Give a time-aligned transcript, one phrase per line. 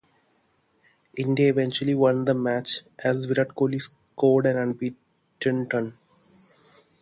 [1.15, 5.95] India eventually won the match as Virat Kohli scored an unbeaten ton.